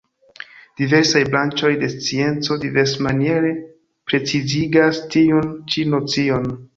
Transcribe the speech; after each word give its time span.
Diversaj 0.79 1.19
branĉoj 1.33 1.69
de 1.83 1.89
scienco 1.95 2.57
diversmaniere 2.63 3.51
precizigas 4.13 5.03
tiun 5.17 5.53
ĉi 5.75 5.85
nocion. 5.97 6.49